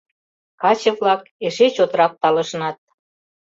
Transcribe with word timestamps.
Каче-влак 0.61 1.21
эше 1.47 1.67
чотрак 1.75 2.13
талышнат. 2.21 2.77